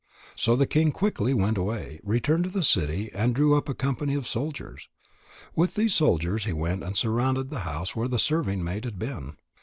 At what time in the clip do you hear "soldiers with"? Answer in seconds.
4.27-5.75